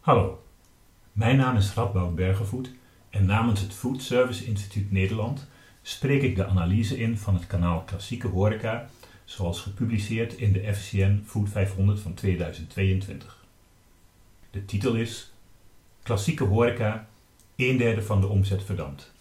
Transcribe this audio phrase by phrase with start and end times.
[0.00, 0.42] Hallo,
[1.12, 2.70] mijn naam is Radboud Bergevoet
[3.10, 5.48] en namens het Food Service Instituut Nederland
[5.82, 8.88] spreek ik de analyse in van het kanaal Klassieke Horeca,
[9.24, 13.44] zoals gepubliceerd in de FCN Food 500 van 2022.
[14.50, 15.32] De titel is
[16.02, 17.08] Klassieke Horeca,
[17.56, 19.12] een derde van de omzet verdampt.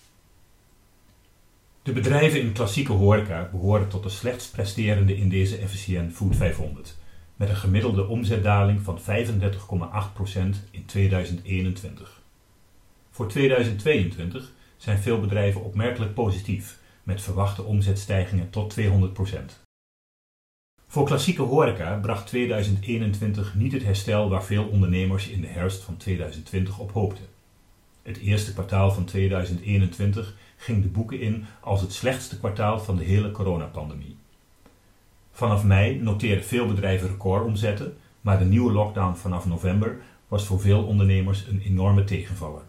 [1.83, 6.97] De bedrijven in klassieke horeca behoren tot de slechtst presterende in deze FCN Food 500
[7.39, 9.05] met een gemiddelde omzetdaling van 35,8%
[10.71, 12.21] in 2021.
[13.09, 18.83] Voor 2022 zijn veel bedrijven opmerkelijk positief, met verwachte omzetstijgingen tot 200%.
[20.87, 25.97] Voor klassieke horeca bracht 2021 niet het herstel waar veel ondernemers in de herfst van
[25.97, 27.25] 2020 op hoopten.
[28.01, 33.03] Het eerste kwartaal van 2021 ging de boeken in als het slechtste kwartaal van de
[33.03, 34.17] hele coronapandemie.
[35.39, 39.97] Vanaf mei noteerden veel bedrijven recordomzetten, maar de nieuwe lockdown vanaf november
[40.27, 42.61] was voor veel ondernemers een enorme tegenvaller.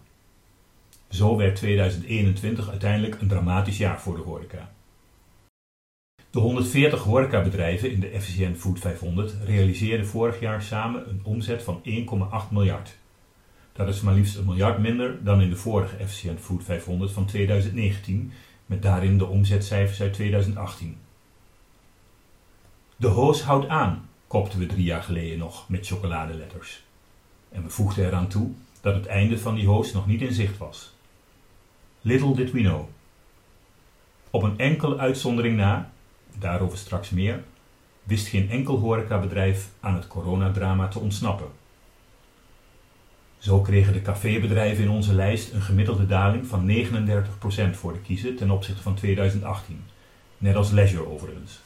[1.08, 4.72] Zo werd 2021 uiteindelijk een dramatisch jaar voor de horeca.
[6.30, 11.82] De 140 horecabedrijven in de FCN Food 500 realiseerden vorig jaar samen een omzet van
[11.84, 12.96] 1,8 miljard.
[13.72, 17.26] Dat is maar liefst een miljard minder dan in de vorige FCN Food 500 van
[17.26, 18.32] 2019,
[18.66, 20.96] met daarin de omzetcijfers uit 2018.
[23.00, 26.82] De hoos houdt aan, kopten we drie jaar geleden nog met chocoladeletters.
[27.48, 30.58] En we voegden eraan toe dat het einde van die hoos nog niet in zicht
[30.58, 30.92] was.
[32.00, 32.88] Little did we know.
[34.30, 35.90] Op een enkele uitzondering na,
[36.38, 37.42] daarover straks meer,
[38.02, 41.48] wist geen enkel horecabedrijf aan het coronadrama te ontsnappen.
[43.38, 48.36] Zo kregen de cafébedrijven in onze lijst een gemiddelde daling van 39% voor de kiezen
[48.36, 49.84] ten opzichte van 2018,
[50.38, 51.60] net als Leisure overigens.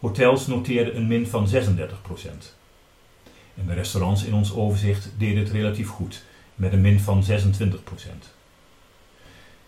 [0.00, 1.58] Hotels noteerden een min van 36%.
[3.54, 7.26] En de restaurants in ons overzicht deden het relatief goed, met een min van 26%.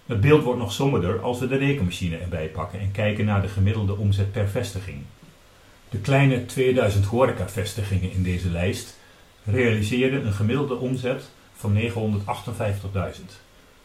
[0.06, 3.48] Het beeld wordt nog somberder als we de rekenmachine erbij pakken en kijken naar de
[3.48, 4.98] gemiddelde omzet per vestiging.
[5.88, 8.98] De kleine 2000 horecavestigingen in deze lijst
[9.44, 11.90] realiseerden een gemiddelde omzet van 958.000,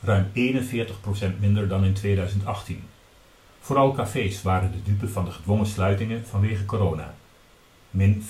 [0.02, 2.84] ruim 41% minder dan in 2018.
[3.68, 7.16] Vooral cafés waren de dupe van de gedwongen sluitingen vanwege corona,
[7.92, 8.28] min 55%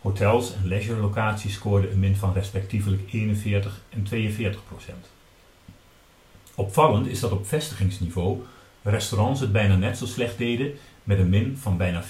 [0.00, 4.56] Hotels en leisure locaties scoorden een min van respectievelijk 41 en 42%
[6.54, 8.42] Opvallend is dat op vestigingsniveau
[8.82, 10.72] restaurants het bijna net zo slecht deden
[11.04, 12.08] met een min van bijna 40%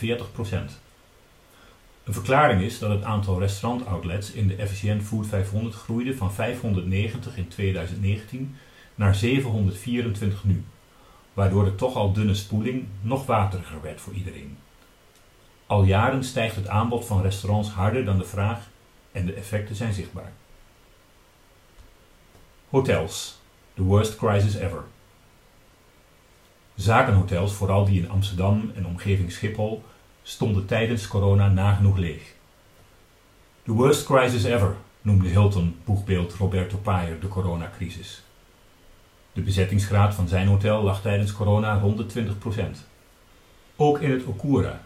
[2.04, 7.36] Een verklaring is dat het aantal restaurantoutlets in de FCN Food 500 groeide van 590
[7.36, 8.56] in 2019
[8.94, 10.64] naar 724 nu
[11.32, 14.58] waardoor de toch al dunne spoeling nog wateriger werd voor iedereen.
[15.66, 18.68] Al jaren stijgt het aanbod van restaurants harder dan de vraag
[19.12, 20.32] en de effecten zijn zichtbaar.
[22.68, 23.40] Hotels.
[23.74, 24.84] The worst crisis ever.
[26.74, 29.84] Zakenhotels, vooral die in Amsterdam en omgeving Schiphol,
[30.22, 32.34] stonden tijdens corona nagenoeg leeg.
[33.62, 38.22] The worst crisis ever, noemde Hilton boegbeeld Roberto Payer de coronacrisis.
[39.32, 42.60] De bezettingsgraad van zijn hotel lag tijdens corona rond de 20%.
[43.76, 44.84] Ook in het Okura,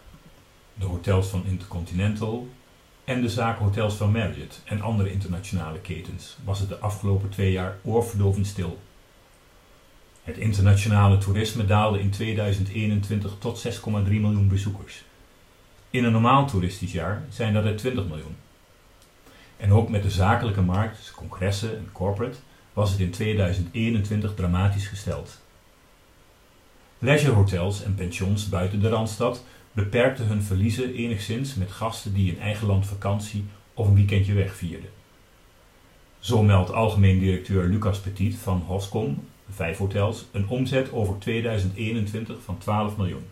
[0.73, 2.47] de hotels van Intercontinental
[3.03, 7.77] en de zakenhotels van Marriott en andere internationale ketens was het de afgelopen twee jaar
[7.83, 8.79] oorverdovend stil.
[10.23, 15.03] Het internationale toerisme daalde in 2021 tot 6,3 miljoen bezoekers.
[15.89, 18.35] In een normaal toeristisch jaar zijn dat er 20 miljoen.
[19.57, 22.37] En ook met de zakelijke markt, congressen en corporate,
[22.77, 25.39] was het in 2021 dramatisch gesteld.
[26.99, 32.67] Leisure-hotels en pensions buiten de Randstad beperkten hun verliezen enigszins met gasten die in eigen
[32.67, 34.89] land vakantie of een weekendje wegvierden.
[36.19, 42.57] Zo meldt algemeen directeur Lucas Petit van Hoscom, vijf hotels, een omzet over 2021 van
[42.57, 43.25] 12 miljoen,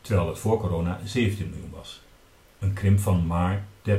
[0.00, 2.02] terwijl het voor corona 17 miljoen was.
[2.58, 3.92] Een krimp van maar 30%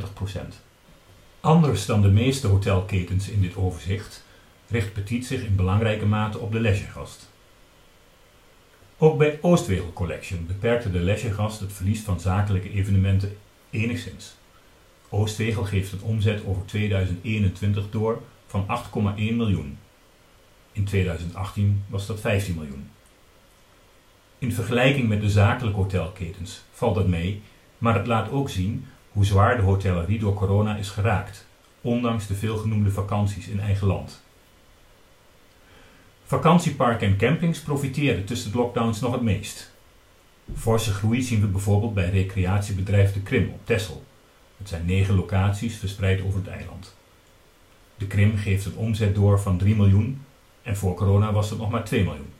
[1.39, 4.25] Anders dan de meeste hotelketens in dit overzicht
[4.67, 7.29] richt Petit zich in belangrijke mate op de leisuregast.
[8.97, 13.37] Ook bij Oostwegel Collection beperkte de leisuregast het verlies van zakelijke evenementen
[13.69, 14.35] enigszins.
[15.09, 19.77] Oostwegel geeft een omzet over 2021 door van 8,1 miljoen.
[20.71, 22.89] In 2018 was dat 15 miljoen.
[24.37, 27.41] In vergelijking met de zakelijke hotelketens valt dat mee,
[27.77, 31.47] maar het laat ook zien hoe zwaar de hotellerie door corona is geraakt,
[31.81, 34.21] ondanks de veelgenoemde vakanties in eigen land.
[36.27, 39.71] Vakantieparken en campings profiteerden tussen de lockdowns nog het meest.
[40.55, 44.03] Forse groei zien we bijvoorbeeld bij recreatiebedrijf De Krim op Texel,
[44.57, 46.95] Het zijn negen locaties verspreid over het eiland.
[47.97, 50.21] De Krim geeft een omzet door van 3 miljoen
[50.61, 52.33] en voor corona was het nog maar 2 miljoen.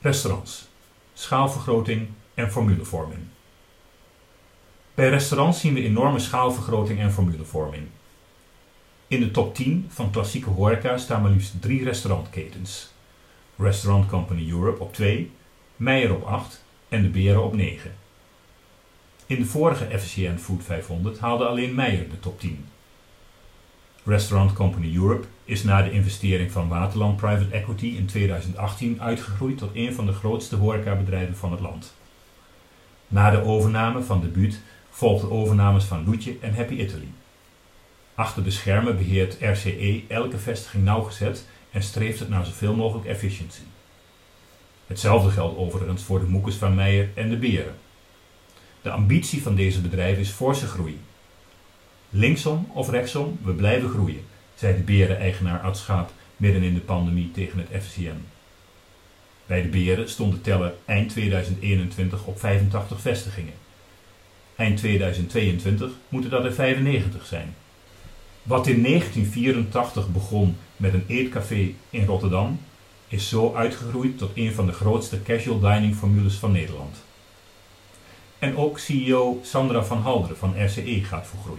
[0.00, 0.68] Restaurants,
[1.14, 3.20] schaalvergroting en formulevorming.
[4.94, 7.86] Bij restaurants zien we enorme schaalvergroting en formulevorming.
[9.06, 12.92] In de top 10 van klassieke horeca staan maar liefst drie restaurantketens.
[13.56, 15.30] Restaurant Company Europe op 2,
[15.76, 17.94] Meijer op 8 en de Beren op 9.
[19.26, 22.64] In de vorige FCN Food 500 haalde alleen Meijer de top 10.
[24.04, 29.70] Restaurant Company Europe is na de investering van Waterland Private Equity in 2018 uitgegroeid tot
[29.74, 31.94] een van de grootste horecabedrijven van het land.
[33.08, 34.60] Na de overname van Debuut
[34.90, 37.08] volgden overnames van Loetje en Happy Italy.
[38.14, 43.64] Achter de schermen beheert RCE elke vestiging nauwgezet en streeft het naar zoveel mogelijk efficiëntie.
[44.86, 47.74] Hetzelfde geldt overigens voor de Moekes van Meijer en de Beren.
[48.82, 51.00] De ambitie van deze bedrijven is forse groei.
[52.10, 54.24] Linksom of rechtsom, we blijven groeien,
[54.54, 58.16] zei de Beren-eigenaar Ad Schaap midden in de pandemie tegen het FCM.
[59.46, 63.54] Bij de Beren stond de teller eind 2021 op 85 vestigingen.
[64.56, 67.54] Eind 2022 moeten dat er 95 zijn.
[68.44, 72.60] Wat in 1984 begon met een eetcafé in Rotterdam,
[73.08, 76.96] is zo uitgegroeid tot een van de grootste casual dining formules van Nederland.
[78.38, 81.58] En ook CEO Sandra van Halderen van RCE gaat voor.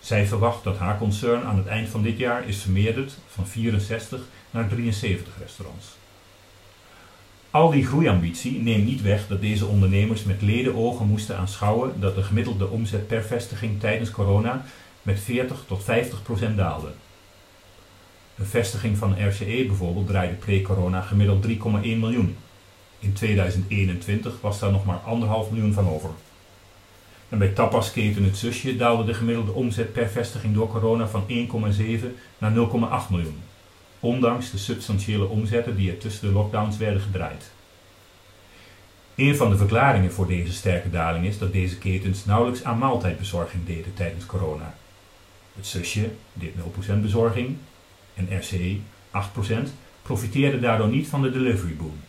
[0.00, 4.20] Zij verwacht dat haar concern aan het eind van dit jaar is vermeerderd van 64
[4.50, 5.86] naar 73 restaurants.
[7.50, 12.22] Al die groeiambitie neemt niet weg dat deze ondernemers met ledenogen moesten aanschouwen dat de
[12.22, 14.64] gemiddelde omzet per vestiging tijdens corona
[15.06, 16.88] met 40 tot 50 procent daalde.
[18.38, 22.36] Een vestiging van RCE bijvoorbeeld draaide pre-corona gemiddeld 3,1 miljoen.
[22.98, 25.00] In 2021 was daar nog maar
[25.46, 26.10] 1,5 miljoen van over.
[27.28, 31.34] En bij tapasketen Het Zusje daalde de gemiddelde omzet per vestiging door corona van 1,7
[32.38, 33.42] naar 0,8 miljoen.
[34.00, 37.50] Ondanks de substantiële omzetten die er tussen de lockdowns werden gedraaid.
[39.14, 43.66] Een van de verklaringen voor deze sterke daling is dat deze ketens nauwelijks aan maaltijdbezorging
[43.66, 44.74] deden tijdens corona.
[45.56, 46.52] Het zusje deed
[46.96, 47.56] 0% bezorging
[48.14, 48.78] en RCE
[49.12, 49.68] 8%
[50.02, 52.00] profiteerde daardoor niet van de delivery boom.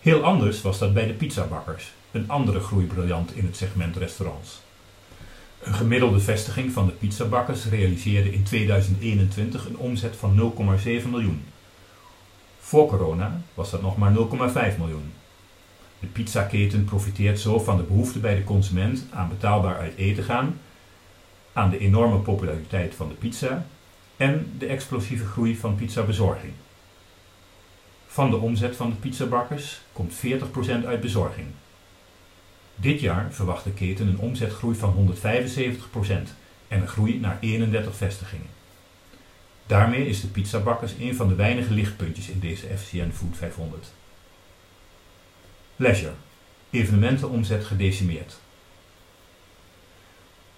[0.00, 4.60] Heel anders was dat bij de pizzabakkers, een andere groeibriljant in het segment restaurants.
[5.62, 11.44] Een gemiddelde vestiging van de pizzabakkers realiseerde in 2021 een omzet van 0,7 miljoen.
[12.60, 15.12] Voor corona was dat nog maar 0,5 miljoen.
[15.98, 20.60] De pizzaketen profiteert zo van de behoefte bij de consument aan betaalbaar uit eten gaan,
[21.52, 23.66] aan de enorme populariteit van de pizza
[24.16, 26.52] en de explosieve groei van pizzabezorging.
[28.06, 31.46] Van de omzet van de pizzabakkers komt 40% uit bezorging.
[32.74, 35.20] Dit jaar verwacht de keten een omzetgroei van 175%
[36.68, 38.46] en een groei naar 31 vestigingen.
[39.66, 43.92] Daarmee is de pizzabakkers een van de weinige lichtpuntjes in deze FCN Food 500.
[45.76, 46.12] Leisure.
[46.70, 48.38] Evenementenomzet gedecimeerd.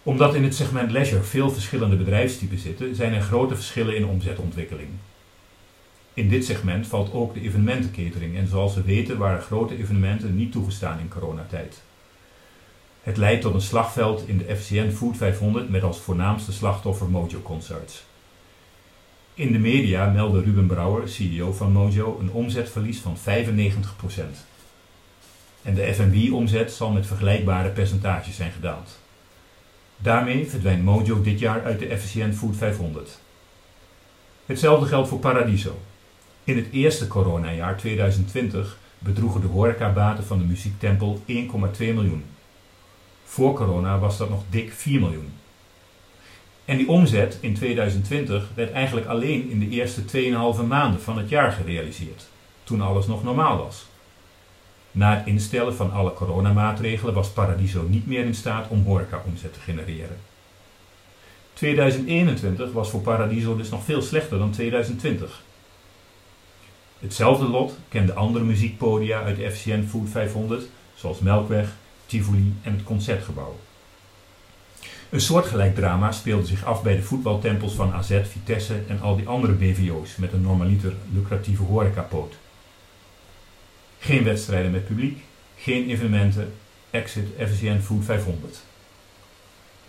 [0.02, 4.88] Omdat in het segment leisure veel verschillende bedrijfstypen zitten, zijn er grote verschillen in omzetontwikkeling.
[6.14, 10.52] In dit segment valt ook de evenementenkatering en zoals we weten waren grote evenementen niet
[10.52, 11.82] toegestaan in coronatijd.
[13.02, 17.40] Het leidt tot een slagveld in de FCN Food 500 met als voornaamste slachtoffer Mojo
[17.42, 18.04] Concerts.
[19.34, 23.20] In de media meldde Ruben Brouwer, CEO van Mojo, een omzetverlies van 95%.
[25.62, 29.01] En de F&B-omzet zal met vergelijkbare percentages zijn gedaald.
[29.96, 33.18] Daarmee verdwijnt Mojo dit jaar uit de FCN Food 500.
[34.46, 35.78] Hetzelfde geldt voor Paradiso.
[36.44, 41.34] In het eerste coronajaar 2020 bedroegen de horecabaten van de muziektempel 1,2
[41.78, 42.24] miljoen.
[43.24, 45.32] Voor corona was dat nog dik 4 miljoen.
[46.64, 51.28] En die omzet in 2020 werd eigenlijk alleen in de eerste 2,5 maanden van het
[51.28, 52.28] jaar gerealiseerd,
[52.64, 53.86] toen alles nog normaal was.
[54.92, 59.60] Na het instellen van alle coronamaatregelen was Paradiso niet meer in staat om horeca-omzet te
[59.60, 60.16] genereren.
[61.52, 65.42] 2021 was voor Paradiso dus nog veel slechter dan 2020.
[66.98, 71.68] Hetzelfde lot kenden andere muziekpodia uit de FCN Food 500, zoals Melkweg,
[72.06, 73.56] Tivoli en het Concertgebouw.
[75.10, 79.28] Een soortgelijk drama speelde zich af bij de voetbaltempels van AZ, Vitesse en al die
[79.28, 82.34] andere BVO's met een normaliter lucratieve horecapoot.
[84.02, 85.18] Geen wedstrijden met publiek,
[85.56, 86.52] geen evenementen,
[86.90, 88.60] exit FCN Food 500.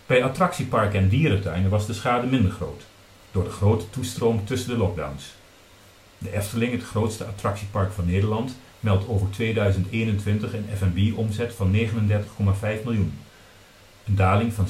[0.06, 2.84] Bij attractieparken en dierentuinen was de schade minder groot,
[3.32, 5.34] door de grote toestroom tussen de lockdowns.
[6.18, 13.20] De Efteling, het grootste attractiepark van Nederland, meldt over 2021 een F&B-omzet van 39,5 miljoen,
[14.06, 14.70] een daling van 36%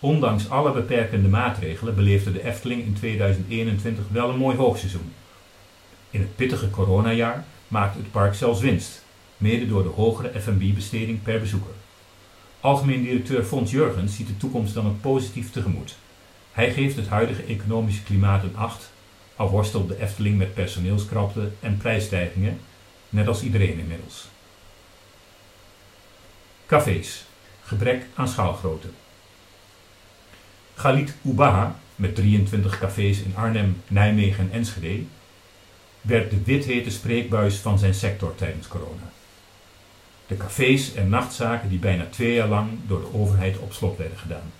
[0.00, 5.12] Ondanks alle beperkende maatregelen beleefde de Efteling in 2021 wel een mooi hoogseizoen.
[6.14, 9.02] In het pittige coronajaar maakte het park zelfs winst,
[9.36, 11.72] mede door de hogere F&B-besteding per bezoeker.
[12.60, 15.96] Algemeen directeur Fons Jurgens ziet de toekomst dan ook positief tegemoet.
[16.52, 18.90] Hij geeft het huidige economische klimaat een 8,
[19.36, 22.60] al worstelt de Efteling met personeelskrapte en prijsstijgingen,
[23.08, 24.28] net als iedereen inmiddels.
[26.66, 27.24] Cafés.
[27.62, 28.88] Gebrek aan schaalgrootte.
[30.74, 35.04] Galit Ubaha, met 23 cafés in Arnhem, Nijmegen en Enschede,
[36.04, 39.12] werd de withete spreekbuis van zijn sector tijdens corona.
[40.26, 44.18] De cafés en nachtzaken die bijna twee jaar lang door de overheid op slot werden
[44.18, 44.52] gedaan.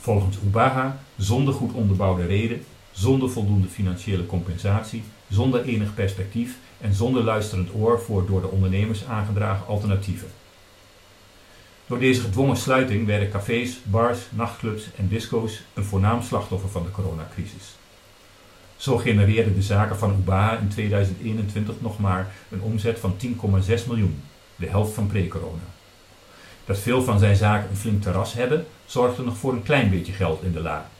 [0.00, 7.22] Volgens Ubaha zonder goed onderbouwde reden, zonder voldoende financiële compensatie, zonder enig perspectief en zonder
[7.22, 10.28] luisterend oor voor door de ondernemers aangedragen alternatieven.
[11.86, 16.90] Door deze gedwongen sluiting werden cafés, bars, nachtclubs en disco's een voornaam slachtoffer van de
[16.90, 17.74] coronacrisis.
[18.84, 24.22] Zo genereerden de zaken van Ubaha in 2021 nog maar een omzet van 10,6 miljoen,
[24.56, 25.62] de helft van pre-corona.
[26.64, 30.12] Dat veel van zijn zaken een flink terras hebben, zorgde nog voor een klein beetje
[30.12, 30.90] geld in de la.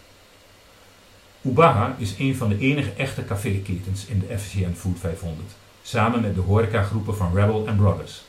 [1.42, 5.48] Ubaha is een van de enige echte caféketens in de FCN Food 500,
[5.82, 8.22] samen met de horecagroepen van Rebel en Brothers.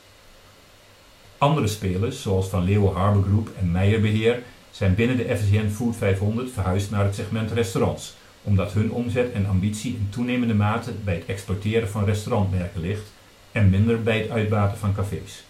[1.38, 6.52] Andere spelers, zoals Van Leeuwen Harbor Group en Meijerbeheer, zijn binnen de FCN Food 500
[6.52, 8.14] verhuisd naar het segment restaurants,
[8.46, 13.12] omdat hun omzet en ambitie in toenemende mate bij het exporteren van restaurantmerken ligt
[13.52, 15.44] en minder bij het uitbaten van cafés.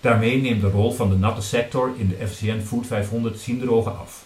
[0.00, 4.24] Daarmee neemt de rol van de natte sector in de FCN Food 500 zienderogen af.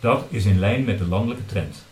[0.00, 1.84] Dat is in lijn met de landelijke trend.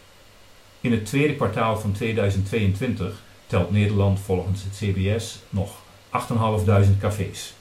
[0.81, 5.71] In het tweede kwartaal van 2022 telt Nederland volgens het CBS nog
[6.11, 7.55] 8.500 cafés.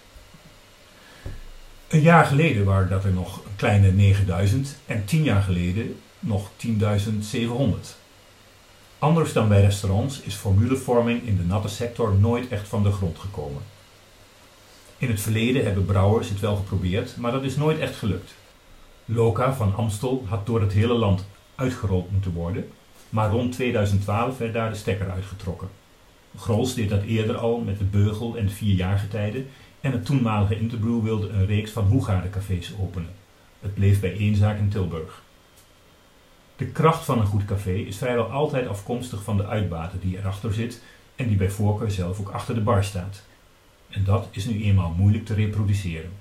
[1.87, 6.49] Een jaar geleden waren dat er nog een kleine 9000 en tien jaar geleden nog
[6.67, 8.01] 10.700.
[8.99, 13.19] Anders dan bij restaurants is formulevorming in de natte sector nooit echt van de grond
[13.19, 13.61] gekomen.
[14.97, 18.33] In het verleden hebben brouwers het wel geprobeerd, maar dat is nooit echt gelukt.
[19.05, 21.25] Loka van Amstel had door het hele land
[21.55, 22.69] uitgerold moeten worden,
[23.09, 25.69] maar rond 2012 werd daar de stekker uitgetrokken.
[26.37, 29.47] Grols deed dat eerder al met de beugel en de vierjaargetijden
[29.81, 33.11] en het toenmalige Interbrew wilde een reeks van Hoegaarden-cafés openen.
[33.59, 35.22] Het bleef bij één zaak in Tilburg.
[36.55, 40.53] De kracht van een goed café is vrijwel altijd afkomstig van de uitbater die erachter
[40.53, 40.81] zit
[41.15, 43.23] en die bij voorkeur zelf ook achter de bar staat.
[43.89, 46.11] En dat is nu eenmaal moeilijk te reproduceren.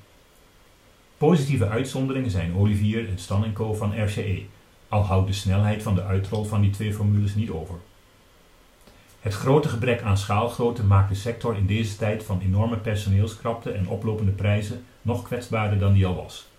[1.16, 4.42] Positieve uitzonderingen zijn Olivier en Stan Co van RCE,
[4.88, 7.74] al houdt de snelheid van de uitrol van die twee formules niet over.
[9.20, 13.88] Het grote gebrek aan schaalgrootte maakt de sector in deze tijd van enorme personeelskrapte en
[13.88, 16.51] oplopende prijzen nog kwetsbaarder dan die al was.